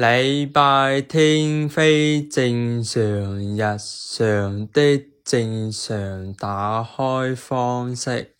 [0.00, 8.34] 礼拜天非正常日常的正常打开方式。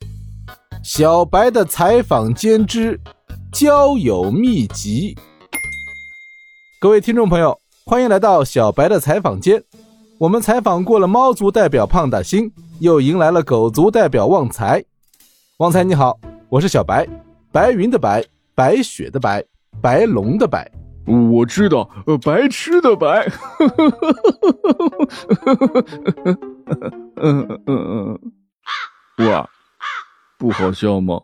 [0.83, 2.99] 小白的采访间之
[3.53, 5.15] 交友秘籍。
[6.81, 9.63] 各位听众朋友，欢迎来到小白的采访间。
[10.17, 14.83] 我们采访过了猫族代表胖大星，又迎来了狗族代表旺财。
[15.59, 16.19] 旺财你好，
[16.49, 17.07] 我是小白，
[17.53, 18.25] 白云的白，
[18.55, 19.45] 白雪的白，
[19.83, 20.67] 白龙的白。
[21.07, 23.27] 我知道，呃，白痴的白。
[27.17, 28.19] 嗯嗯
[29.19, 29.49] 嗯，哇，
[30.39, 31.21] 不好笑吗？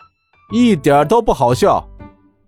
[0.52, 1.86] 一点都不好笑。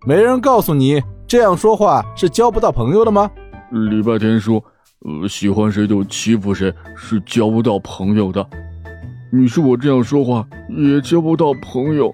[0.05, 3.29] 没人告诉你这样说话是交不到朋友的吗？
[3.71, 4.63] 礼拜天说，
[5.05, 8.45] 呃，喜欢谁就欺负谁，是交不到朋友的。
[9.31, 12.13] 你说我这样说话也交不到朋友，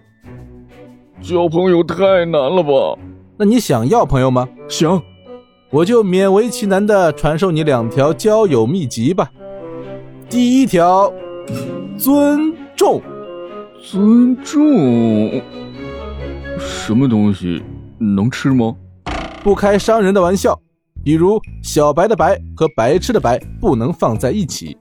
[1.21, 2.69] 交朋友太难了吧？
[3.37, 4.47] 那你想要朋友吗？
[4.69, 5.01] 行。
[5.71, 9.29] 我就勉为其难的传授你两条交友秘籍吧。
[10.29, 11.11] 第一条，
[11.97, 13.01] 尊重。
[13.81, 15.41] 尊重？
[16.59, 17.61] 什么东西？
[17.97, 18.73] 能吃吗？
[19.43, 20.57] 不开伤人的玩笑。
[21.03, 24.77] 比如小白的白和白痴的白不能放在一起。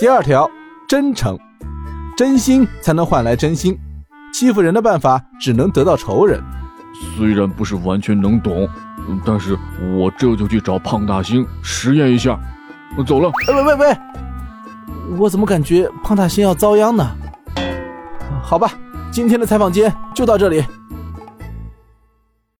[0.00, 0.50] 第二条，
[0.88, 1.38] 真诚。
[2.16, 3.78] 真心才能换来真心。
[4.34, 6.42] 欺负人的办法只能得到仇人。
[7.16, 8.68] 虽然不是完全能懂。
[9.24, 9.58] 但是
[9.96, 12.38] 我这就去找胖大星实验一下。
[13.06, 13.30] 走了。
[13.48, 13.98] 喂喂喂！
[15.18, 17.04] 我怎么感觉胖大星要遭殃呢？
[18.42, 18.70] 好吧，
[19.10, 20.64] 今天的采访间就到这里。